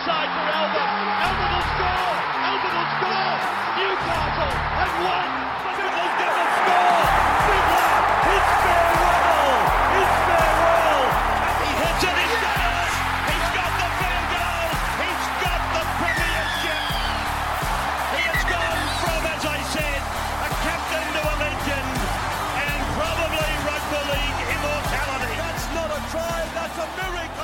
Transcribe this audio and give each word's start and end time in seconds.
Inside 0.00 0.39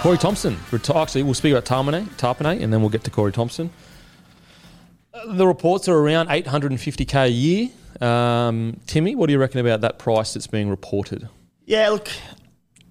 Corey 0.03 0.19
Thompson. 0.19 0.57
Actually, 0.95 1.23
we'll 1.23 1.35
speak 1.35 1.53
about 1.53 1.65
Tarmane, 1.65 2.07
Tarpane, 2.17 2.63
and 2.63 2.73
then 2.73 2.81
we'll 2.81 2.91
get 2.91 3.05
to 3.05 3.11
Corey 3.11 3.33
Thompson. 3.33 3.71
The 5.27 5.47
reports 5.47 5.89
are 5.89 5.97
around 5.97 6.29
850k 6.29 7.25
a 7.25 7.29
year. 7.29 7.69
Um, 8.01 8.81
Timmy, 8.87 9.15
what 9.15 9.27
do 9.27 9.33
you 9.33 9.39
reckon 9.39 9.61
about 9.61 9.81
that 9.81 9.99
price 9.99 10.35
that's 10.35 10.47
being 10.47 10.69
reported? 10.69 11.29
Yeah, 11.65 11.89
look, 11.89 12.09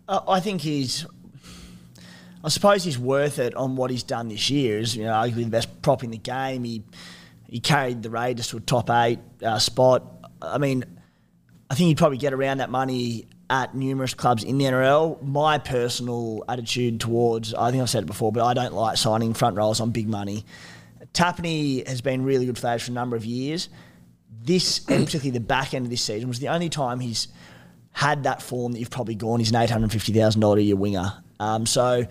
I 0.07 0.19
I 0.27 0.39
think 0.39 0.61
he's. 0.61 1.05
I 2.44 2.49
suppose 2.49 2.83
he's 2.83 2.99
worth 2.99 3.39
it 3.39 3.55
on 3.55 3.75
what 3.75 3.89
he's 3.89 4.03
done 4.03 4.27
this 4.27 4.49
year. 4.49 4.79
Is 4.79 4.95
you 4.95 5.05
know 5.05 5.13
arguably 5.13 5.45
the 5.45 5.49
best 5.49 5.81
prop 5.81 6.03
in 6.03 6.11
the 6.11 6.17
game. 6.17 6.63
He 6.63 6.83
he 7.47 7.59
carried 7.59 8.03
the 8.03 8.09
Raiders 8.09 8.47
to 8.49 8.57
a 8.57 8.59
top 8.59 8.89
eight 8.89 9.19
uh, 9.44 9.59
spot. 9.59 10.03
I 10.41 10.57
mean, 10.57 10.83
I 11.69 11.75
think 11.75 11.88
he'd 11.88 11.97
probably 11.97 12.17
get 12.17 12.33
around 12.33 12.57
that 12.57 12.69
money 12.69 13.27
at 13.50 13.75
numerous 13.75 14.13
clubs 14.13 14.44
in 14.44 14.57
the 14.57 14.66
NRL. 14.66 15.22
My 15.22 15.57
personal 15.57 16.44
attitude 16.50 17.00
towards, 17.00 17.53
I 17.53 17.72
think 17.72 17.81
I've 17.81 17.89
said 17.89 18.03
it 18.03 18.07
before, 18.07 18.31
but 18.31 18.44
I 18.44 18.53
don't 18.53 18.73
like 18.73 18.97
signing 18.97 19.33
front 19.33 19.56
rows 19.57 19.79
on 19.79 19.91
big 19.91 20.07
money. 20.07 20.45
Tapine 21.13 21.88
has 21.88 22.01
been 22.01 22.23
really 22.23 22.45
good 22.45 22.57
for 22.57 22.67
us 22.67 22.83
for 22.83 22.91
a 22.91 22.94
number 22.94 23.16
of 23.16 23.25
years. 23.25 23.69
This, 24.44 24.85
and 24.89 25.06
particularly 25.06 25.31
the 25.31 25.39
back 25.39 25.73
end 25.73 25.85
of 25.85 25.89
this 25.89 26.01
season, 26.01 26.28
was 26.28 26.39
the 26.39 26.50
only 26.50 26.69
time 26.69 27.00
he's 27.00 27.28
had 27.91 28.23
that 28.23 28.41
form 28.41 28.73
that 28.73 28.79
you've 28.79 28.89
probably 28.91 29.16
gone. 29.16 29.39
He's 29.39 29.50
an 29.50 29.56
eight 29.56 29.69
hundred 29.69 29.91
fifty 29.91 30.13
thousand 30.13 30.41
dollar 30.41 30.57
a 30.57 30.62
year 30.62 30.75
winger. 30.75 31.13
Um, 31.39 31.66
so 31.66 32.06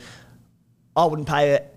I 0.96 1.04
wouldn't 1.04 1.28
pay 1.28 1.52
it 1.52 1.70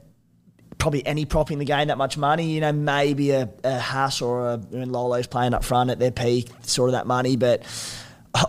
probably 0.77 1.05
any 1.05 1.25
prop 1.25 1.51
in 1.51 1.59
the 1.59 1.65
game 1.65 1.89
that 1.89 1.97
much 1.97 2.17
money. 2.17 2.51
You 2.51 2.61
know, 2.61 2.71
maybe 2.71 3.31
a, 3.31 3.49
a 3.63 3.77
Haas 3.77 4.21
or 4.21 4.53
a 4.53 4.57
when 4.57 4.91
Lolo's 4.91 5.27
playing 5.27 5.53
up 5.53 5.63
front 5.63 5.89
at 5.89 5.99
their 5.99 6.11
peak, 6.11 6.49
sort 6.61 6.89
of 6.89 6.93
that 6.93 7.05
money. 7.07 7.35
But 7.35 7.63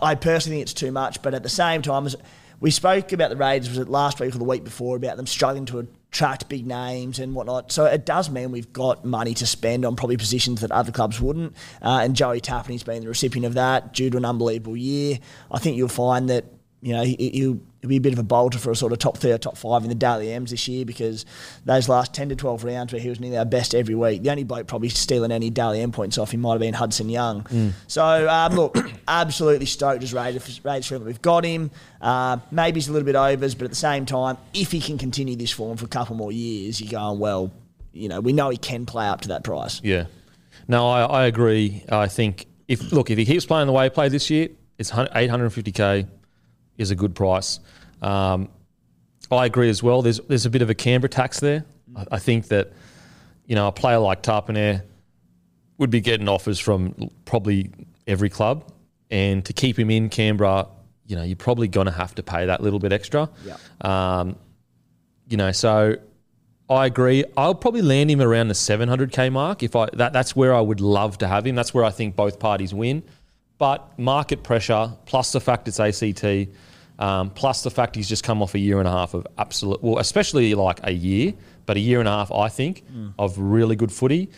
I 0.02 0.14
personally 0.14 0.56
think 0.56 0.62
it's 0.62 0.74
too 0.74 0.92
much. 0.92 1.22
But 1.22 1.34
at 1.34 1.42
the 1.42 1.48
same 1.48 1.82
time, 1.82 2.08
we 2.60 2.70
spoke 2.70 3.12
about 3.12 3.30
the 3.30 3.36
Raiders, 3.36 3.68
was 3.68 3.78
it 3.78 3.88
last 3.88 4.20
week 4.20 4.34
or 4.34 4.38
the 4.38 4.44
week 4.44 4.64
before, 4.64 4.96
about 4.96 5.16
them 5.16 5.26
struggling 5.26 5.64
to 5.66 5.78
attract 5.78 6.48
big 6.48 6.66
names 6.66 7.18
and 7.18 7.34
whatnot. 7.34 7.70
So 7.70 7.84
it 7.84 8.04
does 8.04 8.30
mean 8.30 8.50
we've 8.50 8.72
got 8.72 9.04
money 9.04 9.34
to 9.34 9.46
spend 9.46 9.84
on 9.84 9.94
probably 9.94 10.16
positions 10.16 10.62
that 10.62 10.72
other 10.72 10.90
clubs 10.90 11.20
wouldn't. 11.20 11.54
Uh, 11.82 12.00
and 12.02 12.16
Joey 12.16 12.40
Tapine's 12.40 12.82
been 12.82 13.02
the 13.02 13.08
recipient 13.08 13.46
of 13.46 13.54
that 13.54 13.92
due 13.94 14.10
to 14.10 14.16
an 14.16 14.24
unbelievable 14.24 14.76
year. 14.76 15.18
I 15.50 15.58
think 15.58 15.76
you'll 15.76 15.88
find 15.88 16.28
that 16.30 16.44
you 16.80 16.92
know, 16.92 17.02
he, 17.02 17.16
he'll, 17.34 17.60
he'll 17.80 17.88
be 17.88 17.96
a 17.96 18.00
bit 18.00 18.12
of 18.12 18.18
a 18.18 18.24
bolter 18.24 18.58
for 18.58 18.70
a 18.70 18.76
sort 18.76 18.92
of 18.92 18.98
top 18.98 19.18
three 19.18 19.32
or 19.32 19.38
top 19.38 19.56
five 19.56 19.82
in 19.82 19.88
the 19.88 19.94
Dally 19.94 20.32
M's 20.32 20.50
this 20.50 20.68
year 20.68 20.84
because 20.84 21.26
those 21.64 21.88
last 21.88 22.14
10 22.14 22.28
to 22.28 22.36
12 22.36 22.64
rounds 22.64 22.92
where 22.92 23.02
he 23.02 23.08
was 23.08 23.18
nearly 23.18 23.36
our 23.36 23.44
best 23.44 23.74
every 23.74 23.94
week, 23.94 24.22
the 24.22 24.30
only 24.30 24.44
bloke 24.44 24.66
probably 24.66 24.88
stealing 24.88 25.32
any 25.32 25.50
Dally 25.50 25.80
M 25.80 25.90
points 25.90 26.18
off 26.18 26.32
him 26.32 26.40
might 26.40 26.52
have 26.52 26.60
been 26.60 26.74
Hudson 26.74 27.08
Young. 27.08 27.46
So, 27.88 28.28
um, 28.28 28.54
look, 28.54 28.78
absolutely 29.08 29.66
stoked 29.66 30.02
as 30.02 30.14
Raiders, 30.14 30.64
Raiders 30.64 30.88
that 30.88 31.02
we've 31.02 31.22
got 31.22 31.44
him. 31.44 31.70
Uh, 32.00 32.38
maybe 32.50 32.76
he's 32.78 32.88
a 32.88 32.92
little 32.92 33.06
bit 33.06 33.16
overs, 33.16 33.54
but 33.54 33.64
at 33.64 33.70
the 33.70 33.76
same 33.76 34.06
time, 34.06 34.38
if 34.54 34.70
he 34.70 34.80
can 34.80 34.98
continue 34.98 35.34
this 35.34 35.50
form 35.50 35.76
for 35.76 35.84
a 35.84 35.88
couple 35.88 36.14
more 36.14 36.30
years, 36.30 36.80
you're 36.80 36.92
going, 36.92 37.18
well, 37.18 37.50
you 37.92 38.08
know, 38.08 38.20
we 38.20 38.32
know 38.32 38.50
he 38.50 38.56
can 38.56 38.86
play 38.86 39.06
up 39.06 39.22
to 39.22 39.28
that 39.28 39.42
price. 39.42 39.80
Yeah. 39.82 40.06
No, 40.68 40.88
I, 40.88 41.02
I 41.02 41.26
agree. 41.26 41.82
I 41.88 42.06
think 42.06 42.46
if 42.68 42.92
look 42.92 43.10
if 43.10 43.18
he 43.18 43.24
keeps 43.24 43.46
playing 43.46 43.66
the 43.66 43.72
way 43.72 43.84
he 43.84 43.90
played 43.90 44.12
this 44.12 44.30
year, 44.30 44.50
it's 44.76 44.90
850k 44.90 46.06
is 46.78 46.90
a 46.90 46.94
good 46.94 47.14
price. 47.14 47.60
Um, 48.00 48.48
I 49.30 49.44
agree 49.44 49.68
as 49.68 49.82
well. 49.82 50.00
There's 50.00 50.20
there's 50.20 50.46
a 50.46 50.50
bit 50.50 50.62
of 50.62 50.70
a 50.70 50.74
Canberra 50.74 51.10
tax 51.10 51.40
there. 51.40 51.64
I, 51.94 52.06
I 52.12 52.18
think 52.18 52.48
that 52.48 52.72
you 53.46 53.54
know 53.54 53.68
a 53.68 53.72
player 53.72 53.98
like 53.98 54.22
Tapine 54.22 54.82
would 55.76 55.90
be 55.90 56.00
getting 56.00 56.28
offers 56.28 56.58
from 56.58 57.10
probably 57.24 57.70
every 58.06 58.30
club, 58.30 58.72
and 59.10 59.44
to 59.44 59.52
keep 59.52 59.78
him 59.78 59.90
in 59.90 60.08
Canberra, 60.08 60.68
you 61.06 61.16
know 61.16 61.22
you're 61.22 61.36
probably 61.36 61.68
going 61.68 61.86
to 61.86 61.92
have 61.92 62.14
to 62.14 62.22
pay 62.22 62.46
that 62.46 62.62
little 62.62 62.78
bit 62.78 62.92
extra. 62.92 63.28
Yeah. 63.44 63.56
Um, 63.82 64.36
you 65.28 65.36
know, 65.36 65.52
so 65.52 65.96
I 66.70 66.86
agree. 66.86 67.24
I'll 67.36 67.54
probably 67.54 67.82
land 67.82 68.10
him 68.10 68.20
around 68.20 68.48
the 68.48 68.54
700k 68.54 69.32
mark. 69.32 69.62
If 69.62 69.74
I 69.74 69.88
that 69.94 70.12
that's 70.12 70.36
where 70.36 70.54
I 70.54 70.60
would 70.60 70.80
love 70.80 71.18
to 71.18 71.28
have 71.28 71.46
him. 71.46 71.54
That's 71.54 71.72
where 71.72 71.84
I 71.84 71.90
think 71.90 72.16
both 72.16 72.38
parties 72.38 72.74
win. 72.74 73.02
But 73.58 73.98
market 73.98 74.42
pressure 74.42 74.92
plus 75.06 75.32
the 75.32 75.40
fact 75.40 75.66
it's 75.66 75.80
ACT, 75.80 76.22
um, 76.98 77.30
plus 77.30 77.62
the 77.62 77.70
fact 77.70 77.94
he's 77.96 78.08
just 78.08 78.24
come 78.24 78.42
off 78.42 78.54
a 78.54 78.58
year 78.58 78.78
and 78.78 78.88
a 78.88 78.90
half 78.90 79.14
of 79.14 79.26
absolute, 79.38 79.82
well, 79.82 79.98
especially 79.98 80.54
like 80.54 80.80
a 80.82 80.92
year, 80.92 81.32
but 81.66 81.76
a 81.76 81.80
year 81.80 82.00
and 82.00 82.08
a 82.08 82.12
half, 82.12 82.32
I 82.32 82.48
think, 82.48 82.84
of 83.18 83.38
really 83.38 83.76
good 83.76 83.92
footy. 83.92 84.30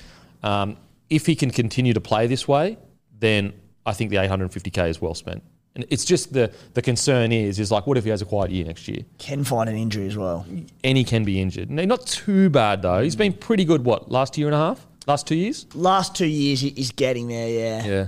Um, 0.42 0.76
if 1.08 1.26
he 1.26 1.34
can 1.34 1.50
continue 1.50 1.92
to 1.94 2.00
play 2.00 2.26
this 2.26 2.46
way, 2.46 2.78
then 3.18 3.52
I 3.86 3.92
think 3.92 4.10
the 4.10 4.16
850k 4.16 4.88
is 4.88 5.00
well 5.00 5.14
spent. 5.14 5.42
And 5.76 5.86
it's 5.88 6.04
just 6.04 6.32
the 6.32 6.52
the 6.74 6.82
concern 6.82 7.30
is 7.30 7.60
is 7.60 7.70
like, 7.70 7.86
what 7.86 7.96
if 7.96 8.02
he 8.04 8.10
has 8.10 8.20
a 8.20 8.24
quiet 8.24 8.50
year 8.50 8.64
next 8.64 8.88
year? 8.88 9.04
Can 9.18 9.44
find 9.44 9.68
an 9.70 9.76
injury 9.76 10.06
as 10.08 10.16
well. 10.16 10.44
and 10.82 10.98
he 10.98 11.04
can 11.04 11.24
be 11.24 11.40
injured. 11.40 11.70
No, 11.70 11.84
not 11.84 12.06
too 12.06 12.50
bad 12.50 12.82
though. 12.82 13.00
He's 13.02 13.14
been 13.14 13.32
pretty 13.32 13.64
good. 13.64 13.84
What 13.84 14.10
last 14.10 14.36
year 14.36 14.48
and 14.48 14.54
a 14.54 14.58
half? 14.58 14.84
Last 15.06 15.26
two 15.28 15.36
years? 15.36 15.66
Last 15.74 16.14
two 16.16 16.26
years, 16.26 16.60
he's 16.60 16.90
getting 16.92 17.28
there, 17.28 17.48
yeah. 17.48 18.06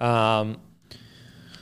Yeah. 0.00 0.38
Um, 0.40 0.56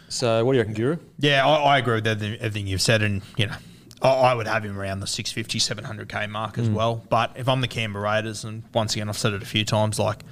so 0.09 0.45
what 0.45 0.53
do 0.53 0.57
you 0.57 0.63
reckon, 0.63 0.75
Guru? 0.75 0.97
Yeah, 1.19 1.47
I, 1.47 1.75
I 1.75 1.79
agree 1.79 1.95
with 1.97 2.07
everything, 2.07 2.67
you've 2.67 2.83
said, 2.83 3.03
and 3.03 3.23
you 3.37 3.47
know, 3.47 3.57
I, 4.03 4.09
I 4.09 4.35
would 4.35 4.47
have 4.47 4.65
him 4.65 4.79
around 4.79 5.01
the 5.01 5.07
650, 5.07 5.59
700k 5.59 6.29
mark 6.31 6.55
Mm. 6.57 6.63
as 6.63 6.71
well. 6.71 7.03
But 7.09 7.33
if 7.37 7.49
I'm 7.49 7.61
the 7.61 7.69
Canberra 7.69 8.05
Raiders, 8.05 8.45
and 8.45 8.63
once 8.73 8.95
again, 8.95 9.09
I've 9.09 9.19
said 9.19 9.33
it 9.33 9.43
a 9.43 9.47
few 9.47 9.65
times, 9.65 9.99
like 9.99 10.23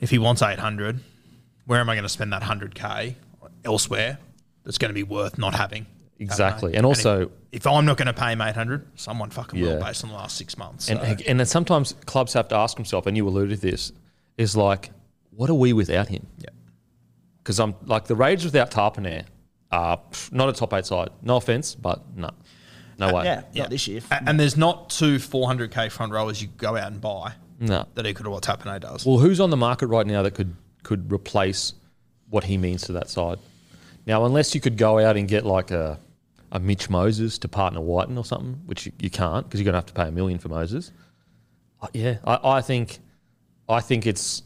if 0.00 0.10
he 0.10 0.18
wants 0.18 0.42
800, 0.42 1.00
where 1.66 1.80
am 1.80 1.88
I 1.90 1.94
going 1.94 2.02
to 2.04 2.08
spend 2.08 2.32
that 2.32 2.42
100k 2.42 3.14
elsewhere? 3.64 4.18
That's 4.64 4.78
going 4.78 4.90
to 4.90 4.94
be 4.94 5.02
worth 5.02 5.38
not 5.38 5.54
having. 5.54 5.86
Exactly. 6.18 6.74
And 6.74 6.84
also, 6.84 7.30
if 7.50 7.66
I'm 7.66 7.86
not 7.86 7.96
going 7.96 8.06
to 8.06 8.12
pay 8.12 8.32
him 8.32 8.42
800, 8.42 8.86
someone 8.98 9.30
fucking 9.30 9.58
will 9.60 9.78
Yeah. 9.78 9.84
based 9.84 10.04
on 10.04 10.10
the 10.10 10.16
last 10.16 10.36
six 10.36 10.58
months. 10.58 10.90
And, 10.90 11.00
and 11.22 11.40
then 11.40 11.46
sometimes 11.46 11.94
clubs 12.04 12.34
have 12.34 12.48
to 12.48 12.56
ask 12.56 12.76
themselves, 12.76 13.06
and 13.06 13.16
you 13.16 13.26
alluded 13.26 13.58
to 13.60 13.66
this, 13.66 13.90
is 14.36 14.54
like, 14.54 14.90
what 15.30 15.48
are 15.48 15.54
we 15.54 15.72
without 15.72 16.08
him? 16.08 16.26
Yeah. 16.38 16.50
Because 17.42 17.58
I'm 17.58 17.74
like 17.86 18.04
the 18.06 18.14
Raiders 18.16 18.44
without 18.44 18.70
Tapine 18.70 19.24
are 19.72 19.96
pff, 20.10 20.32
not 20.32 20.48
a 20.48 20.52
top 20.52 20.72
eight 20.74 20.86
side. 20.86 21.10
No 21.22 21.36
offense, 21.36 21.74
but 21.74 22.02
no, 22.16 22.30
no 22.98 23.14
way. 23.14 23.24
Yeah, 23.24 23.42
yeah. 23.52 23.62
not 23.62 23.70
this 23.70 23.88
year. 23.88 24.00
A- 24.10 24.22
And 24.28 24.38
there's 24.38 24.56
not 24.56 24.90
two 24.90 25.16
400k 25.16 25.90
front 25.90 26.12
rowers 26.12 26.40
you 26.42 26.48
go 26.56 26.76
out 26.76 26.92
and 26.92 27.00
buy 27.00 27.32
No. 27.58 27.86
that 27.94 28.06
equal 28.06 28.24
to 28.24 28.30
what 28.30 28.42
Tapine 28.42 28.80
does. 28.80 29.06
Well, 29.06 29.18
who's 29.18 29.40
on 29.40 29.50
the 29.50 29.56
market 29.56 29.86
right 29.86 30.06
now 30.06 30.22
that 30.22 30.34
could 30.34 30.54
could 30.82 31.12
replace 31.12 31.72
what 32.28 32.44
he 32.44 32.56
means 32.58 32.82
to 32.82 32.92
that 32.92 33.08
side? 33.08 33.38
Now, 34.06 34.24
unless 34.24 34.54
you 34.54 34.60
could 34.60 34.76
go 34.76 34.98
out 34.98 35.16
and 35.16 35.26
get 35.28 35.44
like 35.46 35.70
a 35.70 35.98
a 36.52 36.58
Mitch 36.58 36.90
Moses 36.90 37.38
to 37.38 37.48
partner 37.48 37.80
Wighton 37.80 38.18
or 38.18 38.24
something, 38.24 38.60
which 38.66 38.84
you, 38.86 38.92
you 38.98 39.08
can't 39.08 39.46
because 39.46 39.60
you're 39.60 39.64
going 39.64 39.74
to 39.74 39.78
have 39.78 39.86
to 39.86 39.92
pay 39.94 40.08
a 40.08 40.12
million 40.12 40.38
for 40.40 40.48
Moses. 40.48 40.90
Uh, 41.80 41.86
yeah, 41.94 42.18
I, 42.24 42.56
I 42.58 42.60
think 42.60 42.98
I 43.68 43.80
think 43.80 44.04
it's 44.06 44.42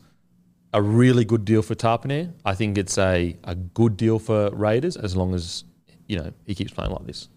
a 0.75 0.83
really 0.83 1.25
good 1.25 1.45
deal 1.45 1.63
for 1.63 1.75
Tapine. 1.75 2.33
I 2.45 2.55
think 2.55 2.77
it's 2.77 2.99
a, 2.99 3.37
a 3.45 3.55
good 3.55 3.97
deal 3.97 4.19
for 4.19 4.51
Raiders 4.51 4.97
as 4.97 5.17
long 5.17 5.33
as 5.33 5.65
you 6.09 6.19
know 6.19 6.33
he 6.45 6.55
keeps 6.55 6.73
playing 6.73 6.91
like 6.91 7.07
this. 7.07 7.29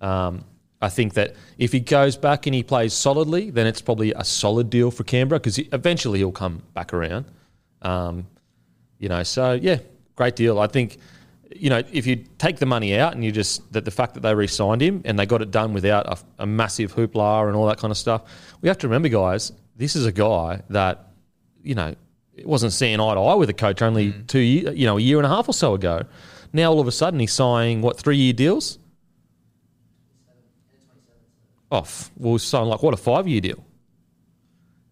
Um, 0.00 0.44
I 0.80 0.88
think 0.88 1.14
that 1.14 1.34
if 1.58 1.72
he 1.72 1.80
goes 1.80 2.16
back 2.16 2.46
and 2.46 2.54
he 2.54 2.62
plays 2.62 2.94
solidly, 2.94 3.50
then 3.50 3.66
it's 3.66 3.82
probably 3.82 4.12
a 4.12 4.24
solid 4.24 4.70
deal 4.70 4.90
for 4.90 5.04
Canberra 5.04 5.38
because 5.38 5.58
eventually 5.58 6.20
he'll 6.20 6.32
come 6.32 6.62
back 6.72 6.94
around. 6.94 7.26
Um, 7.82 8.26
you 8.98 9.08
know, 9.08 9.22
so 9.22 9.52
yeah, 9.52 9.78
great 10.16 10.34
deal. 10.34 10.58
I 10.58 10.66
think, 10.68 10.98
you 11.54 11.68
know, 11.68 11.82
if 11.92 12.06
you 12.06 12.24
take 12.38 12.56
the 12.56 12.66
money 12.66 12.96
out 12.98 13.12
and 13.12 13.24
you 13.24 13.32
just 13.32 13.70
that 13.72 13.84
the 13.84 13.90
fact 13.90 14.14
that 14.14 14.20
they 14.20 14.34
re-signed 14.34 14.80
him 14.80 15.02
and 15.04 15.18
they 15.18 15.26
got 15.26 15.42
it 15.42 15.50
done 15.50 15.74
without 15.74 16.06
a, 16.06 16.42
a 16.44 16.46
massive 16.46 16.94
hoopla 16.94 17.48
and 17.48 17.56
all 17.56 17.66
that 17.66 17.78
kind 17.78 17.90
of 17.90 17.98
stuff, 17.98 18.22
we 18.62 18.68
have 18.68 18.78
to 18.78 18.88
remember, 18.88 19.08
guys, 19.08 19.52
this 19.76 19.94
is 19.94 20.06
a 20.06 20.12
guy 20.12 20.62
that, 20.70 21.10
you 21.62 21.74
know, 21.74 21.94
it 22.38 22.46
wasn't 22.46 22.72
seeing 22.72 23.00
eye 23.00 23.14
to 23.14 23.20
eye 23.20 23.34
with 23.34 23.50
a 23.50 23.54
coach 23.54 23.82
only 23.82 24.12
two, 24.26 24.38
year, 24.38 24.72
you 24.72 24.86
know, 24.86 24.98
a 24.98 25.00
year 25.00 25.18
and 25.18 25.26
a 25.26 25.28
half 25.28 25.48
or 25.48 25.52
so 25.52 25.74
ago. 25.74 26.04
Now 26.52 26.70
all 26.72 26.80
of 26.80 26.86
a 26.86 26.92
sudden 26.92 27.20
he's 27.20 27.32
signing 27.32 27.82
what 27.82 27.98
three 27.98 28.16
year 28.16 28.32
deals. 28.32 28.78
Off. 31.70 32.10
Well, 32.16 32.34
he's 32.34 32.44
signing 32.44 32.68
like 32.68 32.82
what 32.82 32.94
a 32.94 32.96
five 32.96 33.28
year 33.28 33.40
deal. 33.40 33.64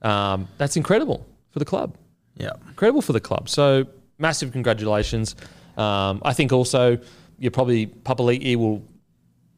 Um, 0.03 0.49
that's 0.59 0.77
incredible 0.77 1.27
for 1.51 1.59
the 1.59 1.65
club 1.65 1.97
yeah. 2.37 2.51
incredible 2.69 3.03
for 3.03 3.13
the 3.13 3.21
club. 3.21 3.49
So 3.49 3.87
massive 4.19 4.53
congratulations. 4.53 5.37
Um, 5.77 6.23
I 6.25 6.33
think 6.33 6.53
also 6.53 6.99
you 7.39 7.51
probably 7.51 7.87
Papali'i 7.87 8.57
will 8.57 8.83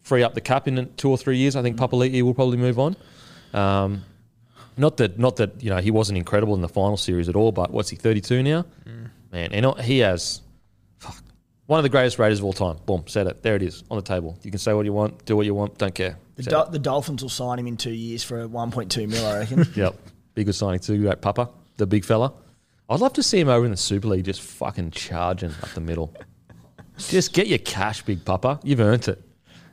free 0.02 0.23
up 0.23 0.35
the 0.35 0.40
cap 0.40 0.67
in 0.69 0.93
two 0.96 1.11
or 1.11 1.19
three 1.19 1.37
years. 1.38 1.56
I 1.56 1.62
think 1.62 1.76
Papali'i 1.76 2.23
will 2.23 2.35
probably 2.35 2.56
move 2.56 2.79
on. 2.79 2.96
Um, 3.52 4.05
not 4.78 4.96
that 4.98 5.19
not 5.19 5.36
that 5.36 5.62
you 5.62 5.70
know 5.70 5.78
he 5.78 5.90
wasn't 5.90 6.19
incredible 6.19 6.54
in 6.54 6.60
the 6.60 6.69
final 6.69 6.96
series 6.96 7.28
at 7.28 7.36
all, 7.36 7.52
but 7.52 7.70
what's 7.70 7.88
he 7.90 7.96
thirty 7.96 8.20
two 8.20 8.42
now? 8.42 8.64
Mm. 8.86 9.10
Man, 9.32 9.52
and 9.52 9.80
he 9.80 9.98
has 9.98 10.40
fuck, 10.98 11.16
one 11.66 11.78
of 11.78 11.82
the 11.82 11.88
greatest 11.90 12.19
Raiders 12.19 12.38
of 12.38 12.44
all 12.46 12.52
time. 12.52 12.78
Boom, 12.86 13.04
said 13.06 13.26
it. 13.26 13.42
There 13.42 13.56
it 13.56 13.62
is 13.62 13.84
on 13.90 13.96
the 13.98 14.02
table. 14.02 14.38
You 14.42 14.50
can 14.50 14.58
say 14.58 14.72
what 14.72 14.84
you 14.86 14.92
want, 14.92 15.25
do 15.26 15.36
what 15.36 15.44
you 15.44 15.54
want, 15.54 15.76
don't 15.78 15.94
care. 15.94 16.16
The, 16.36 16.44
Said 16.44 16.50
Dol- 16.50 16.64
it. 16.64 16.72
the 16.72 16.78
Dolphins 16.78 17.22
will 17.22 17.28
sign 17.28 17.58
him 17.58 17.66
in 17.66 17.76
two 17.76 17.90
years 17.92 18.22
for 18.22 18.48
1.2 18.48 19.08
mil, 19.08 19.26
I 19.26 19.38
reckon. 19.40 19.66
Yep. 19.75 19.96
Be 20.34 20.44
good 20.44 20.54
signing 20.54 20.80
too, 20.80 20.98
great 21.02 21.20
Papa, 21.20 21.50
the 21.76 21.86
big 21.86 22.04
fella. 22.04 22.32
I'd 22.88 23.00
love 23.00 23.12
to 23.14 23.22
see 23.22 23.40
him 23.40 23.48
over 23.48 23.64
in 23.64 23.70
the 23.72 23.76
Super 23.76 24.08
League 24.08 24.25
just 24.25 24.40
fucking 24.40 24.92
charging 24.92 25.50
up 25.62 25.69
the 25.75 25.80
middle. 25.80 26.14
just 26.98 27.32
get 27.34 27.48
your 27.48 27.58
cash, 27.58 28.02
big 28.02 28.25
Papa. 28.25 28.60
You've 28.62 28.80
earned 28.80 29.08
it. 29.08 29.22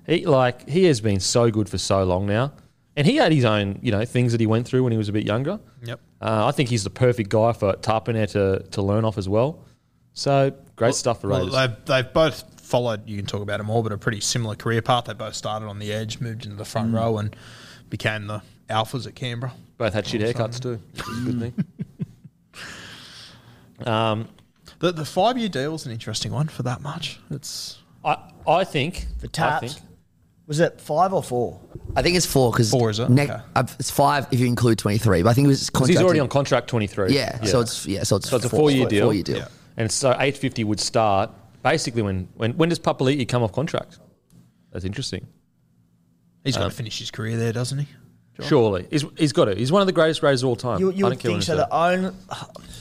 He 0.05 0.25
like 0.25 0.67
he 0.67 0.83
has 0.85 0.99
been 1.01 1.19
so 1.19 1.49
good 1.49 1.69
for 1.69 1.77
so 1.77 2.03
long 2.03 2.25
now. 2.25 2.51
And 2.97 3.05
he 3.05 3.17
had 3.17 3.31
his 3.33 3.43
own, 3.45 3.79
you 3.81 3.91
know, 3.91 4.05
things 4.05 4.31
that 4.31 4.39
he 4.39 4.47
went 4.47 4.65
through 4.67 4.83
when 4.83 4.91
he 4.91 4.97
was 4.97 5.09
a 5.09 5.13
bit 5.13 5.25
younger. 5.25 5.59
Yep. 5.83 5.99
Uh, 6.21 6.45
I 6.47 6.51
think 6.51 6.69
he's 6.69 6.83
the 6.85 6.89
perfect 6.89 7.29
guy 7.29 7.51
for 7.51 7.73
Tapine 7.73 8.29
to, 8.31 8.63
to 8.71 8.81
learn 8.81 9.03
off 9.03 9.17
as 9.17 9.27
well. 9.27 9.59
So 10.13 10.53
great 10.77 10.95
stuff 10.95 11.19
for 11.21 11.27
Well, 11.29 11.47
they've, 11.47 11.75
they've 11.85 12.13
both 12.13 12.61
followed, 12.61 13.07
you 13.07 13.17
can 13.17 13.25
talk 13.25 13.41
about 13.41 13.57
them 13.57 13.69
all, 13.69 13.83
but 13.83 13.91
a 13.91 13.97
pretty 13.97 14.21
similar 14.21 14.55
career 14.55 14.81
path. 14.81 15.05
They 15.05 15.13
both 15.13 15.35
started 15.35 15.65
on 15.67 15.79
the 15.79 15.91
edge, 15.91 16.21
moved 16.21 16.45
into 16.45 16.55
the 16.55 16.63
front 16.65 16.91
Mm. 16.91 16.95
row, 16.95 17.17
and 17.17 17.35
became 17.89 18.27
the 18.27 18.41
alphas 18.69 19.05
at 19.05 19.15
Canberra. 19.15 19.51
Both 19.77 19.93
had 19.93 20.07
shit 20.07 20.21
haircuts 20.21 20.61
too. 20.61 20.79
which 20.93 21.01
is 21.07 21.27
a 21.27 21.31
good 21.31 21.39
thing. 21.39 21.53
Um, 23.85 24.29
The, 24.79 24.91
the 24.93 25.05
five 25.05 25.37
year 25.37 25.49
deal 25.49 25.75
is 25.75 25.85
an 25.85 25.91
interesting 25.91 26.31
one 26.31 26.47
for 26.47 26.63
that 26.63 26.81
much. 26.81 27.19
It's 27.29 27.77
I 28.03 28.17
I 28.47 28.63
think 28.63 29.05
For 29.19 29.27
I 29.43 29.59
think 29.59 29.73
Was 30.47 30.59
it 30.59 30.79
five 30.79 31.11
or 31.11 31.23
four? 31.23 31.59
I 31.95 32.01
think 32.03 32.15
it's 32.17 32.25
four 32.25 32.51
because 32.51 32.69
Four, 32.69 32.89
is 32.91 32.99
it? 32.99 33.09
Next, 33.09 33.31
Okay. 33.31 33.41
uh, 33.55 33.63
it's 33.79 33.89
five 33.89 34.27
if 34.31 34.39
you 34.39 34.45
include 34.45 34.77
twenty 34.77 34.97
three. 34.99 35.23
But 35.23 35.29
I 35.29 35.33
think 35.33 35.45
it 35.45 35.49
was 35.49 35.69
'cause 35.71 35.87
he's 35.87 36.01
already 36.01 36.19
on 36.19 36.27
contract 36.27 36.67
twenty 36.67 36.85
three. 36.87 37.13
Yeah, 37.15 37.43
so 37.45 37.61
it's 37.61 37.85
yeah, 37.87 38.03
so 38.03 38.17
it's 38.17 38.29
So 38.29 38.35
it's 38.35 38.45
a 38.45 38.49
four- 38.49 38.59
four-year 38.59 38.87
deal. 38.87 39.05
Four 39.05 39.13
year 39.13 39.23
deal. 39.23 39.37
Yeah. 39.37 39.47
And 39.77 39.91
so 39.91 40.09
850 40.11 40.63
would 40.63 40.79
start 40.79 41.31
basically 41.63 42.01
when 42.03 42.27
when 42.35 42.51
when 42.57 42.69
does 42.69 42.79
Papali'i 42.79 43.27
come 43.27 43.41
off 43.43 43.51
contract? 43.53 43.97
That's 44.71 44.85
interesting. 44.85 45.25
he's 46.43 46.55
got 46.55 46.65
Um, 46.65 46.69
to 46.69 46.75
finish 46.75 46.99
his 46.99 47.09
career 47.09 47.37
there, 47.37 47.51
doesn't 47.53 47.79
he? 47.79 47.87
Surely 48.43 48.85
he's, 48.91 49.03
he's 49.17 49.31
got 49.33 49.47
it. 49.47 49.57
He's 49.57 49.71
one 49.71 49.81
of 49.81 49.87
the 49.87 49.93
greatest 49.93 50.21
Raiders 50.21 50.43
of 50.43 50.49
all 50.49 50.55
time. 50.57 50.79
You, 50.79 50.89
I 50.91 50.95
don't 50.95 51.09
would 51.11 51.19
care 51.19 51.31
think 51.31 51.43
so. 51.43 51.53
he 51.53 51.57
The 51.59 51.73
own, 51.73 52.13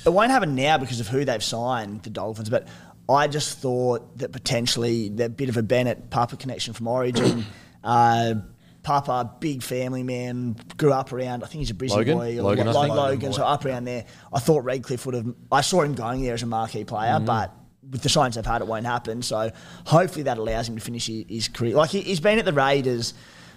it 0.04 0.08
won't 0.12 0.30
happen 0.32 0.54
now 0.56 0.76
because 0.78 0.98
of 1.00 1.06
who 1.08 1.24
they've 1.24 1.42
signed, 1.42 2.02
the 2.02 2.10
Dolphins. 2.10 2.50
But 2.50 2.66
I 3.08 3.26
just 3.28 3.58
thought 3.58 4.18
that 4.18 4.32
potentially 4.32 5.10
that 5.10 5.36
bit 5.36 5.48
of 5.48 5.56
a 5.56 5.62
Bennett 5.62 6.10
Papa 6.10 6.36
connection 6.36 6.72
from 6.74 6.86
Origin. 6.88 7.44
uh, 7.84 8.34
Papa, 8.82 9.32
big 9.40 9.62
family 9.62 10.02
man, 10.02 10.56
grew 10.76 10.92
up 10.92 11.10
around. 11.12 11.42
I 11.42 11.46
think 11.46 11.60
he's 11.60 11.70
a 11.70 11.74
Brisbane 11.74 11.98
Logan? 12.00 12.18
boy. 12.18 12.38
Or 12.38 12.42
Logan, 12.42 12.68
I 12.68 12.72
Lo- 12.72 12.82
think. 12.82 12.94
Logan, 12.94 13.32
so 13.32 13.44
up 13.44 13.64
around 13.64 13.84
there. 13.84 14.04
I 14.32 14.38
thought 14.40 14.62
Redcliffe 14.64 15.06
would 15.06 15.14
have. 15.14 15.34
I 15.50 15.62
saw 15.62 15.80
him 15.82 15.94
going 15.94 16.22
there 16.22 16.34
as 16.34 16.42
a 16.42 16.46
marquee 16.46 16.84
player, 16.84 17.12
Mm-hmm. 17.14 17.24
but 17.26 17.52
with 17.90 18.02
the 18.02 18.08
signs 18.10 18.34
they've 18.34 18.44
had, 18.44 18.60
it 18.62 18.66
won't 18.66 18.84
happen. 18.86 19.22
So 19.22 19.50
hopefully 19.86 20.24
that 20.24 20.36
allows 20.38 20.68
him 20.68 20.74
to 20.76 20.80
finish 20.82 21.06
his, 21.06 21.24
his 21.28 21.48
career. 21.48 21.74
Like 21.74 21.90
he, 21.90 22.00
he's 22.02 22.20
been 22.20 22.38
at 22.38 22.44
the 22.44 22.52
Raiders. 22.52 23.14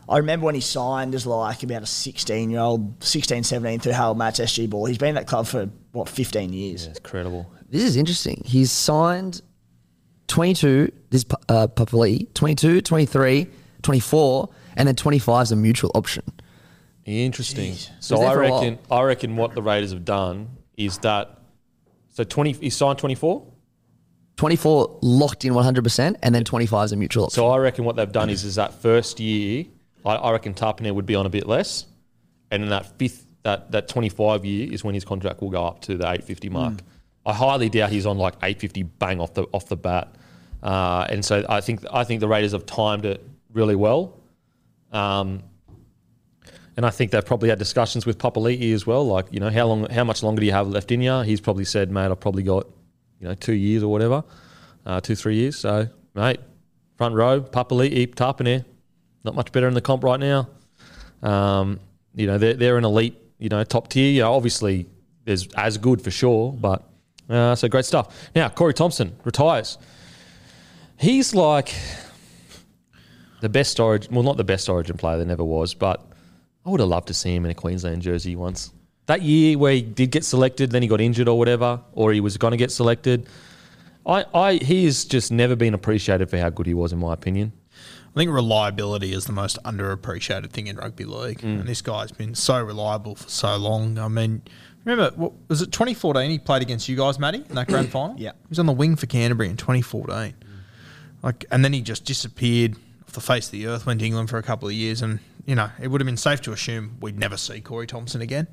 I 0.09 0.17
remember 0.17 0.45
when 0.45 0.55
he 0.55 0.61
signed 0.61 1.13
as 1.15 1.25
like 1.25 1.63
about 1.63 1.83
a 1.83 1.85
16 1.85 2.49
year 2.49 2.59
old, 2.59 3.03
16, 3.03 3.43
17 3.43 3.79
through 3.79 3.91
Harold 3.91 4.17
Matthews 4.17 4.51
SG 4.53 4.69
ball. 4.69 4.85
He's 4.85 4.97
been 4.97 5.17
at 5.17 5.21
that 5.21 5.27
club 5.27 5.47
for 5.47 5.69
what 5.91 6.07
15 6.07 6.53
years. 6.53 6.85
It's 6.85 6.99
incredible. 6.99 7.51
This 7.69 7.83
is 7.83 7.97
interesting. 7.97 8.41
He's 8.45 8.71
signed 8.71 9.41
22, 10.27 10.91
this 11.09 11.25
uh, 11.49 11.67
Papali, 11.67 12.33
22, 12.33 12.81
23, 12.81 13.47
24, 13.81 14.49
and 14.77 14.87
then 14.87 14.95
25 14.95 15.43
is 15.43 15.51
a 15.51 15.55
mutual 15.55 15.91
option. 15.93 16.23
Interesting. 17.05 17.73
Jeez. 17.73 17.89
So 17.99 18.15
He 18.15 18.21
was 18.21 18.29
there 18.29 18.29
I 18.29 18.33
for 18.33 18.43
a 18.43 18.49
while. 18.49 18.61
reckon 18.61 18.79
I 18.91 19.01
reckon 19.03 19.35
what 19.35 19.55
the 19.55 19.61
Raiders 19.61 19.91
have 19.91 20.05
done 20.05 20.49
is 20.77 20.97
that 20.99 21.39
so 22.09 22.23
20 22.23 22.53
he 22.53 22.69
signed 22.69 22.99
24. 22.99 23.45
24 24.37 24.99
locked 25.01 25.45
in 25.45 25.53
100%, 25.53 26.15
and 26.21 26.35
then 26.35 26.43
25 26.43 26.85
is 26.85 26.91
a 26.91 26.95
mutual 26.95 27.25
option. 27.25 27.35
So 27.35 27.47
I 27.47 27.57
reckon 27.57 27.85
what 27.85 27.95
they've 27.95 28.11
done 28.11 28.29
is 28.29 28.43
is 28.43 28.55
that 28.55 28.73
first 28.73 29.19
year 29.19 29.65
I, 30.07 30.15
I 30.15 30.31
reckon 30.31 30.53
Tapine 30.53 30.93
would 30.93 31.05
be 31.05 31.15
on 31.15 31.25
a 31.25 31.29
bit 31.29 31.47
less, 31.47 31.85
and 32.51 32.63
then 32.63 32.69
that 32.69 32.97
fifth 32.97 33.25
that 33.43 33.71
that 33.71 33.87
25 33.87 34.45
year 34.45 34.71
is 34.71 34.83
when 34.83 34.93
his 34.93 35.05
contract 35.05 35.41
will 35.41 35.49
go 35.49 35.65
up 35.65 35.81
to 35.81 35.95
the 35.95 36.03
850 36.03 36.49
mark. 36.49 36.73
I 37.25 37.33
highly 37.33 37.69
doubt 37.69 37.91
he's 37.91 38.05
on 38.05 38.17
like 38.17 38.35
850 38.35 38.83
bang 38.83 39.19
off 39.19 39.33
the 39.33 39.43
off 39.51 39.67
the 39.67 39.77
bat, 39.77 40.15
uh, 40.63 41.05
and 41.09 41.23
so 41.23 41.45
I 41.49 41.61
think 41.61 41.83
I 41.91 42.03
think 42.03 42.21
the 42.21 42.27
Raiders 42.27 42.53
have 42.53 42.65
timed 42.65 43.05
it 43.05 43.23
really 43.51 43.75
well. 43.75 44.17
Um, 44.91 45.43
and 46.77 46.85
I 46.85 46.91
think 46.91 47.11
they've 47.11 47.25
probably 47.25 47.49
had 47.49 47.57
discussions 47.57 48.05
with 48.05 48.19
Papali'i 48.19 48.71
as 48.71 48.85
well. 48.85 49.05
Like, 49.05 49.25
you 49.31 49.39
know, 49.39 49.49
how 49.49 49.65
long, 49.65 49.89
how 49.89 50.03
much 50.03 50.21
longer 50.21 50.41
do 50.41 50.45
you 50.45 50.51
have 50.51 50.67
left 50.67 50.91
in 50.91 51.01
you? 51.01 51.21
He's 51.21 51.41
probably 51.41 51.65
said, 51.65 51.89
mate, 51.91 52.11
I've 52.11 52.19
probably 52.19 52.43
got, 52.43 52.67
you 53.19 53.27
know, 53.27 53.33
two 53.33 53.53
years 53.53 53.81
or 53.81 53.91
whatever, 53.91 54.23
uh, 54.85 55.01
two, 55.01 55.15
three 55.15 55.37
years. 55.37 55.57
So, 55.57 55.87
mate, 56.13 56.39
front 56.95 57.15
row, 57.15 57.41
Papali'i, 57.41 58.13
Tapine, 58.13 58.63
not 59.27 59.35
much 59.35 59.51
better 59.51 59.67
in 59.67 59.75
the 59.75 59.81
comp 59.81 60.03
right 60.03 60.19
now. 60.19 60.49
Um, 61.21 61.79
you 62.15 62.25
know, 62.25 62.37
they're, 62.37 62.55
they're 62.55 62.77
an 62.77 62.85
elite, 62.85 63.15
you 63.37 63.49
know, 63.49 63.63
top 63.63 63.89
tier. 63.89 64.11
You 64.11 64.21
know, 64.21 64.33
obviously, 64.33 64.87
there's 65.25 65.47
as 65.53 65.77
good 65.77 66.01
for 66.01 66.09
sure, 66.09 66.53
but 66.53 66.83
uh, 67.29 67.53
so 67.53 67.67
great 67.67 67.85
stuff. 67.85 68.29
Now, 68.33 68.49
Corey 68.49 68.73
Thompson 68.73 69.15
retires. 69.23 69.77
He's 70.97 71.35
like 71.35 71.75
the 73.41 73.49
best 73.49 73.79
origin, 73.79 74.15
well, 74.15 74.23
not 74.23 74.37
the 74.37 74.43
best 74.43 74.69
origin 74.69 74.97
player 74.97 75.17
there 75.17 75.25
never 75.25 75.43
was, 75.43 75.73
but 75.73 76.03
I 76.65 76.69
would 76.69 76.79
have 76.79 76.89
loved 76.89 77.07
to 77.09 77.13
see 77.13 77.35
him 77.35 77.45
in 77.45 77.51
a 77.51 77.55
Queensland 77.55 78.01
jersey 78.01 78.35
once. 78.35 78.71
That 79.05 79.21
year 79.21 79.57
where 79.57 79.73
he 79.73 79.81
did 79.81 80.11
get 80.11 80.25
selected, 80.25 80.71
then 80.71 80.81
he 80.81 80.87
got 80.87 80.99
injured 80.99 81.27
or 81.27 81.37
whatever, 81.37 81.81
or 81.93 82.11
he 82.13 82.19
was 82.19 82.37
going 82.37 82.51
to 82.51 82.57
get 82.57 82.71
selected. 82.71 83.27
I, 84.05 84.25
I, 84.33 84.53
he 84.55 84.85
has 84.85 85.05
just 85.05 85.31
never 85.31 85.55
been 85.55 85.73
appreciated 85.73 86.29
for 86.29 86.37
how 86.37 86.49
good 86.49 86.65
he 86.65 86.73
was, 86.73 86.93
in 86.93 86.99
my 86.99 87.13
opinion. 87.13 87.51
I 88.17 88.19
think 88.21 88.31
reliability 88.31 89.13
is 89.13 89.25
the 89.25 89.31
most 89.31 89.59
underappreciated 89.63 90.49
thing 90.49 90.65
in 90.65 90.77
rugby 90.77 91.05
league, 91.05 91.39
Mm. 91.41 91.59
and 91.59 91.67
this 91.67 91.83
guy's 91.83 92.11
been 92.11 92.33
so 92.33 92.59
reliable 92.59 93.13
for 93.13 93.29
so 93.29 93.55
long. 93.57 93.99
I 93.99 94.07
mean, 94.07 94.41
remember 94.83 95.15
what 95.15 95.33
was 95.49 95.61
it 95.61 95.71
2014? 95.71 96.31
He 96.31 96.39
played 96.39 96.63
against 96.63 96.89
you 96.89 96.95
guys, 96.95 97.19
Matty, 97.19 97.43
in 97.47 97.53
that 97.55 97.67
grand 97.69 97.89
final. 97.89 98.15
Yeah. 98.19 98.31
he 98.31 98.49
was 98.49 98.57
on 98.57 98.65
the 98.65 98.73
wing 98.73 98.95
for 98.95 99.05
Canterbury 99.05 99.49
in 99.49 99.57
2014. 99.57 100.33
Like, 101.21 101.45
and 101.51 101.63
then 101.63 101.73
he 101.73 101.81
just 101.81 102.05
disappeared. 102.05 102.75
off 103.03 103.11
the 103.13 103.21
face 103.21 103.45
of 103.45 103.51
the 103.51 103.67
earth, 103.67 103.85
went 103.85 103.99
to 103.99 104.05
England 104.07 104.29
for 104.31 104.37
a 104.39 104.43
couple 104.43 104.67
of 104.67 104.73
years, 104.73 105.03
and 105.03 105.19
you 105.45 105.53
know 105.53 105.69
it 105.79 105.89
would 105.89 106.01
have 106.01 106.05
been 106.07 106.17
safe 106.17 106.41
to 106.41 106.51
assume 106.53 106.97
we'd 106.99 107.19
never 107.19 107.37
see 107.37 107.61
Corey 107.61 107.85
Thompson 107.85 108.21
again. 108.21 108.47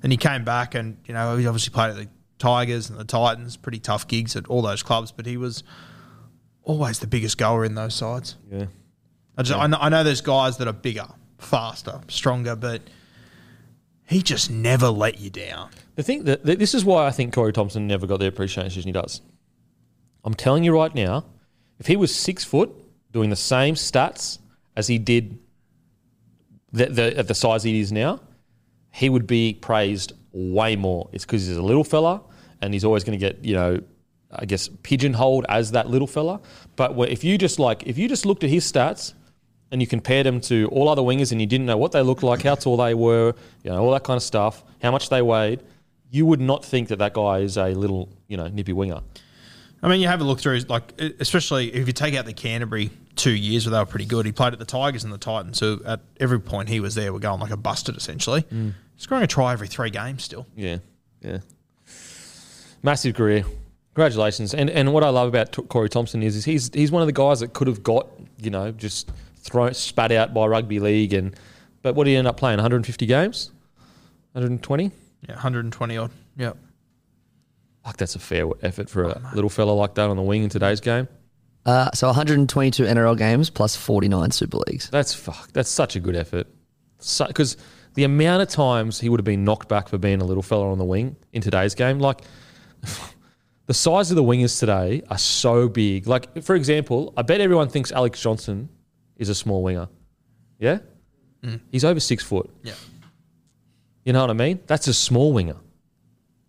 Then 0.00 0.12
he 0.12 0.16
came 0.16 0.44
back, 0.44 0.76
and 0.76 0.96
you 1.06 1.12
know 1.14 1.36
he 1.36 1.44
obviously 1.48 1.72
played 1.72 1.90
at 1.90 1.96
the 1.96 2.08
Tigers 2.38 2.88
and 2.88 2.96
the 3.00 3.04
Titans, 3.04 3.56
pretty 3.56 3.80
tough 3.80 4.06
gigs 4.06 4.36
at 4.36 4.46
all 4.46 4.62
those 4.62 4.82
clubs, 4.84 5.10
but 5.10 5.26
he 5.26 5.36
was 5.36 5.64
always 6.62 7.00
the 7.00 7.06
biggest 7.08 7.36
goer 7.36 7.64
in 7.64 7.74
those 7.74 7.94
sides. 7.94 8.36
Yeah. 8.50 8.66
I, 9.38 9.42
just, 9.42 9.58
I, 9.58 9.66
know, 9.68 9.78
I 9.80 9.88
know 9.88 10.02
there's 10.02 10.20
guys 10.20 10.56
that 10.58 10.66
are 10.66 10.72
bigger, 10.72 11.06
faster, 11.38 12.00
stronger, 12.08 12.56
but 12.56 12.82
he 14.08 14.20
just 14.20 14.50
never 14.50 14.88
let 14.88 15.20
you 15.20 15.30
down. 15.30 15.70
The 15.94 16.02
thing 16.02 16.24
that 16.24 16.44
that- 16.44 16.58
this 16.58 16.74
is 16.74 16.84
why 16.84 17.06
I 17.06 17.12
think 17.12 17.32
Corey 17.32 17.52
Thompson 17.52 17.86
never 17.86 18.06
got 18.06 18.18
the 18.18 18.26
appreciation 18.26 18.82
he 18.82 18.92
does. 18.92 19.20
I'm 20.24 20.34
telling 20.34 20.64
you 20.64 20.74
right 20.74 20.92
now, 20.92 21.24
if 21.78 21.86
he 21.86 21.96
was 21.96 22.12
six 22.12 22.42
foot 22.42 22.70
doing 23.12 23.30
the 23.30 23.36
same 23.36 23.76
stats 23.76 24.40
as 24.76 24.88
he 24.88 24.98
did 24.98 25.38
the, 26.72 26.86
the, 26.86 27.16
at 27.16 27.28
the 27.28 27.34
size 27.34 27.62
he 27.62 27.78
is 27.78 27.92
now, 27.92 28.20
he 28.90 29.08
would 29.08 29.26
be 29.26 29.54
praised 29.54 30.14
way 30.32 30.74
more. 30.74 31.08
It's 31.12 31.24
because 31.24 31.46
he's 31.46 31.56
a 31.56 31.62
little 31.62 31.84
fella 31.84 32.22
and 32.60 32.74
he's 32.74 32.84
always 32.84 33.04
going 33.04 33.18
to 33.18 33.24
get, 33.24 33.44
you 33.44 33.54
know, 33.54 33.80
I 34.32 34.44
guess 34.44 34.68
pigeonholed 34.82 35.46
as 35.48 35.70
that 35.70 35.88
little 35.88 36.08
fella. 36.08 36.40
But 36.74 36.98
if 37.08 37.22
you 37.22 37.38
just 37.38 37.58
like, 37.60 37.86
if 37.86 37.96
you 37.96 38.08
just 38.08 38.26
looked 38.26 38.42
at 38.42 38.50
his 38.50 38.70
stats 38.70 39.14
and 39.70 39.80
you 39.80 39.86
compared 39.86 40.26
them 40.26 40.40
to 40.42 40.68
all 40.68 40.88
other 40.88 41.02
wingers 41.02 41.32
and 41.32 41.40
you 41.40 41.46
didn't 41.46 41.66
know 41.66 41.76
what 41.76 41.92
they 41.92 42.02
looked 42.02 42.22
like, 42.22 42.42
how 42.42 42.54
tall 42.54 42.76
they 42.76 42.94
were, 42.94 43.34
you 43.62 43.70
know, 43.70 43.82
all 43.84 43.90
that 43.92 44.04
kind 44.04 44.16
of 44.16 44.22
stuff, 44.22 44.62
how 44.80 44.90
much 44.90 45.08
they 45.08 45.22
weighed, 45.22 45.60
you 46.10 46.24
would 46.26 46.40
not 46.40 46.64
think 46.64 46.88
that 46.88 46.98
that 46.98 47.12
guy 47.12 47.38
is 47.38 47.56
a 47.56 47.68
little, 47.74 48.08
you 48.28 48.36
know, 48.36 48.48
nippy 48.48 48.72
winger. 48.72 49.00
I 49.82 49.88
mean, 49.88 50.00
you 50.00 50.08
have 50.08 50.20
a 50.20 50.24
look 50.24 50.40
through, 50.40 50.58
like, 50.68 51.00
especially 51.20 51.72
if 51.74 51.86
you 51.86 51.92
take 51.92 52.14
out 52.14 52.24
the 52.24 52.32
Canterbury 52.32 52.90
two 53.14 53.34
years 53.34 53.66
where 53.66 53.72
they 53.72 53.78
were 53.78 53.86
pretty 53.86 54.06
good. 54.06 54.26
He 54.26 54.32
played 54.32 54.52
at 54.52 54.58
the 54.58 54.64
Tigers 54.64 55.04
and 55.04 55.12
the 55.12 55.18
Titans, 55.18 55.58
so 55.58 55.80
at 55.84 56.00
every 56.18 56.40
point 56.40 56.68
he 56.68 56.80
was 56.80 56.94
there, 56.94 57.12
we're 57.12 57.18
going 57.18 57.40
like 57.40 57.50
a 57.50 57.56
busted 57.56 57.96
essentially. 57.96 58.42
Mm. 58.42 58.74
He's 58.94 59.02
scoring 59.02 59.24
a 59.24 59.26
try 59.26 59.52
every 59.52 59.68
three 59.68 59.90
games 59.90 60.24
still. 60.24 60.46
Yeah, 60.56 60.78
yeah. 61.20 61.38
Massive 62.82 63.14
career. 63.14 63.44
Congratulations. 63.94 64.54
And 64.54 64.70
and 64.70 64.92
what 64.92 65.02
I 65.02 65.08
love 65.08 65.28
about 65.28 65.52
T- 65.52 65.62
Corey 65.62 65.88
Thompson 65.88 66.22
is, 66.22 66.36
is 66.36 66.44
he's 66.44 66.70
he's 66.72 66.92
one 66.92 67.02
of 67.02 67.06
the 67.06 67.12
guys 67.12 67.40
that 67.40 67.52
could 67.52 67.66
have 67.66 67.82
got 67.82 68.08
you 68.40 68.50
know 68.50 68.70
just 68.70 69.10
thrown 69.42 69.74
spat 69.74 70.12
out 70.12 70.34
by 70.34 70.46
rugby 70.46 70.80
league 70.80 71.12
and 71.12 71.34
but 71.82 71.94
what 71.94 72.04
did 72.04 72.10
he 72.10 72.16
end 72.16 72.26
up 72.26 72.36
playing 72.36 72.58
150 72.58 73.06
games, 73.06 73.50
120. 74.32 74.90
Yeah, 75.28 75.34
120 75.34 75.96
odd. 75.96 76.10
Yep. 76.36 76.56
Fuck, 77.84 77.96
that's 77.96 78.14
a 78.14 78.18
fair 78.18 78.46
effort 78.62 78.90
for 78.90 79.04
a 79.04 79.30
little 79.34 79.50
fella 79.50 79.72
like 79.72 79.94
that 79.94 80.10
on 80.10 80.16
the 80.16 80.22
wing 80.22 80.42
in 80.42 80.50
today's 80.50 80.80
game. 80.80 81.08
Uh, 81.64 81.90
so 81.92 82.06
122 82.06 82.84
NRL 82.84 83.16
games 83.16 83.50
plus 83.50 83.76
49 83.76 84.30
Super 84.30 84.58
Leagues. 84.66 84.90
That's 84.90 85.14
fuck. 85.14 85.52
That's 85.52 85.68
such 85.68 85.96
a 85.96 86.00
good 86.00 86.16
effort. 86.16 86.46
Because 87.26 87.56
the 87.94 88.04
amount 88.04 88.42
of 88.42 88.48
times 88.48 89.00
he 89.00 89.08
would 89.08 89.20
have 89.20 89.24
been 89.24 89.44
knocked 89.44 89.68
back 89.68 89.88
for 89.88 89.98
being 89.98 90.20
a 90.20 90.24
little 90.24 90.42
fella 90.42 90.70
on 90.70 90.78
the 90.78 90.84
wing 90.84 91.16
in 91.32 91.42
today's 91.42 91.74
game, 91.74 91.98
like 91.98 92.22
the 93.66 93.74
size 93.74 94.10
of 94.10 94.16
the 94.16 94.22
wingers 94.22 94.58
today 94.58 95.02
are 95.10 95.18
so 95.18 95.68
big. 95.68 96.06
Like 96.06 96.42
for 96.42 96.54
example, 96.54 97.12
I 97.16 97.22
bet 97.22 97.40
everyone 97.40 97.68
thinks 97.68 97.92
Alex 97.92 98.20
Johnson 98.20 98.68
is 99.18 99.28
a 99.28 99.34
small 99.34 99.62
winger. 99.62 99.88
Yeah, 100.58 100.78
he's 101.70 101.84
over 101.84 102.00
six 102.00 102.24
foot. 102.24 102.50
Yeah. 102.62 102.74
You 104.04 104.12
know 104.12 104.22
what 104.22 104.30
I 104.30 104.34
mean? 104.34 104.60
That's 104.66 104.88
a 104.88 104.94
small 104.94 105.32
winger. 105.32 105.56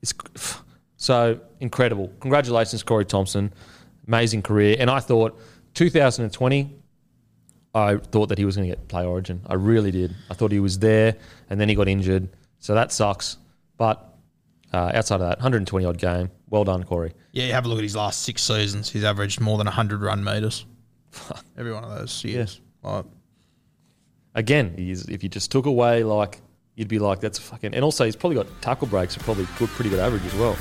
It's 0.01 0.13
so 0.97 1.39
incredible. 1.59 2.11
Congratulations, 2.21 2.83
Corey 2.83 3.05
Thompson. 3.05 3.53
Amazing 4.07 4.43
career. 4.43 4.77
And 4.79 4.89
I 4.89 4.99
thought 4.99 5.39
2020, 5.73 6.73
I 7.75 7.97
thought 7.97 8.29
that 8.29 8.37
he 8.37 8.45
was 8.45 8.55
going 8.55 8.69
to 8.69 8.75
get 8.75 8.87
play 8.87 9.05
Origin. 9.05 9.41
I 9.45 9.55
really 9.55 9.91
did. 9.91 10.15
I 10.29 10.33
thought 10.33 10.51
he 10.51 10.59
was 10.59 10.79
there, 10.79 11.15
and 11.49 11.59
then 11.59 11.69
he 11.69 11.75
got 11.75 11.87
injured. 11.87 12.29
So 12.59 12.73
that 12.73 12.91
sucks. 12.91 13.37
But 13.77 14.13
uh, 14.73 14.91
outside 14.93 15.15
of 15.15 15.21
that, 15.21 15.37
120 15.37 15.85
odd 15.85 15.97
game. 15.97 16.31
Well 16.49 16.63
done, 16.63 16.83
Corey. 16.83 17.13
Yeah, 17.31 17.45
you 17.45 17.53
have 17.53 17.65
a 17.65 17.67
look 17.67 17.77
at 17.77 17.83
his 17.83 17.95
last 17.95 18.23
six 18.23 18.41
seasons. 18.41 18.89
He's 18.89 19.03
averaged 19.03 19.39
more 19.39 19.57
than 19.57 19.65
100 19.65 20.01
run 20.01 20.23
meters. 20.23 20.65
Every 21.57 21.73
one 21.73 21.83
of 21.83 21.97
those 21.97 22.23
years. 22.23 22.61
Like, 22.83 23.05
Again, 24.35 24.75
if 24.77 25.23
you 25.23 25.29
just 25.29 25.51
took 25.51 25.65
away 25.65 26.03
like, 26.03 26.39
you'd 26.75 26.87
be 26.87 26.99
like, 26.99 27.19
that's 27.19 27.39
fucking. 27.39 27.73
And 27.73 27.83
also, 27.83 28.05
he's 28.05 28.15
probably 28.15 28.35
got 28.35 28.47
tackle 28.61 28.87
breaks. 28.87 29.17
Are 29.17 29.21
probably 29.21 29.47
good, 29.57 29.69
pretty 29.69 29.89
good 29.89 29.99
average 29.99 30.25
as 30.25 30.35
well. 30.35 30.55